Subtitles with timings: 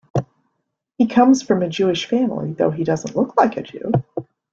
[0.97, 3.91] He comes from a Jewish family, though doesn't look like a Jew.